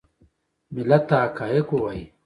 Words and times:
ملت 0.73 1.03
ته 1.09 1.15
حقایق 1.23 1.67
ووایي. 1.71 2.03